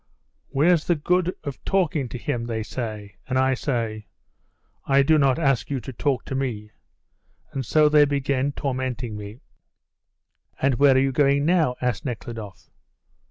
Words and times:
'Where's 0.49 0.85
the 0.87 0.95
good 0.95 1.35
of 1.43 1.63
talking 1.63 2.09
to 2.09 2.17
him,' 2.17 2.47
they 2.47 2.63
say, 2.63 3.17
and 3.27 3.37
I 3.37 3.53
say, 3.53 4.07
'I 4.87 5.03
do 5.03 5.19
not 5.19 5.37
ask 5.37 5.69
you 5.69 5.79
to 5.79 5.93
talk 5.93 6.25
to 6.25 6.33
me.' 6.33 6.71
And 7.51 7.63
so 7.63 7.87
they 7.87 8.05
begin 8.05 8.51
tormenting 8.51 9.15
me." 9.15 9.41
"And 10.59 10.73
where 10.79 10.95
are 10.95 10.99
you 10.99 11.11
going 11.11 11.45
now?" 11.45 11.75
asked 11.81 12.03
Nekhludoff. 12.03 12.71